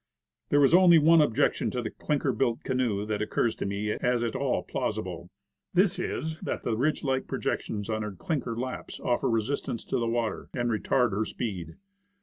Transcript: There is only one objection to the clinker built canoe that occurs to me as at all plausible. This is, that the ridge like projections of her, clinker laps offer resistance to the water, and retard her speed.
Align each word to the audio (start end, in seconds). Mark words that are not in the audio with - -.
There 0.49 0.63
is 0.63 0.73
only 0.73 0.97
one 0.97 1.21
objection 1.21 1.69
to 1.69 1.81
the 1.83 1.91
clinker 1.91 2.33
built 2.33 2.63
canoe 2.63 3.05
that 3.05 3.21
occurs 3.21 3.53
to 3.57 3.67
me 3.67 3.91
as 3.91 4.23
at 4.23 4.35
all 4.35 4.63
plausible. 4.63 5.29
This 5.75 5.99
is, 5.99 6.39
that 6.39 6.63
the 6.63 6.75
ridge 6.75 7.03
like 7.03 7.27
projections 7.27 7.87
of 7.87 8.01
her, 8.01 8.11
clinker 8.13 8.57
laps 8.57 8.99
offer 8.99 9.29
resistance 9.29 9.83
to 9.85 9.99
the 9.99 10.07
water, 10.07 10.49
and 10.55 10.71
retard 10.71 11.11
her 11.11 11.23
speed. 11.25 11.75